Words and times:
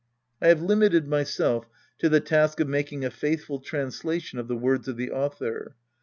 I 0.41 0.47
have 0.47 0.63
limited 0.63 1.07
myself 1.07 1.67
to 1.99 2.09
the 2.09 2.19
task 2.19 2.59
of 2.59 2.67
making 2.67 3.05
a 3.05 3.11
faithful 3.11 3.59
translation 3.59 4.39
of 4.39 4.47
the 4.47 4.57
words 4.57 4.87
of 4.87 4.97
the 4.97 5.11
author. 5.11 5.75